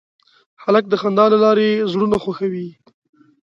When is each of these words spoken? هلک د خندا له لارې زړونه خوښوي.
هلک 0.63 0.83
د 0.89 0.93
خندا 1.01 1.25
له 1.33 1.37
لارې 1.43 1.69
زړونه 1.91 2.17
خوښوي. 2.23 2.69